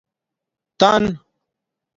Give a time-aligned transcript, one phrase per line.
[0.79, 1.03] تن